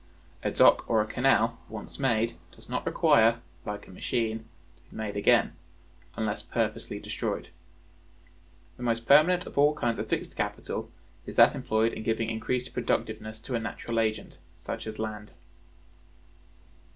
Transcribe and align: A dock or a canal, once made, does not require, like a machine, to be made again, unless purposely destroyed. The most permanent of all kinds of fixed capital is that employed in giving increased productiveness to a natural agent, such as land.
A 0.41 0.49
dock 0.49 0.89
or 0.89 0.99
a 0.99 1.05
canal, 1.05 1.59
once 1.69 1.99
made, 1.99 2.35
does 2.53 2.67
not 2.67 2.87
require, 2.87 3.39
like 3.67 3.85
a 3.85 3.91
machine, 3.91 4.45
to 4.83 4.89
be 4.89 4.97
made 4.97 5.15
again, 5.15 5.53
unless 6.15 6.41
purposely 6.41 6.97
destroyed. 6.99 7.49
The 8.77 8.81
most 8.81 9.05
permanent 9.05 9.45
of 9.45 9.59
all 9.59 9.75
kinds 9.75 9.99
of 9.99 10.07
fixed 10.09 10.35
capital 10.35 10.89
is 11.27 11.35
that 11.35 11.53
employed 11.53 11.93
in 11.93 12.01
giving 12.01 12.31
increased 12.31 12.73
productiveness 12.73 13.39
to 13.41 13.53
a 13.53 13.59
natural 13.59 13.99
agent, 13.99 14.39
such 14.57 14.87
as 14.87 14.97
land. 14.97 15.33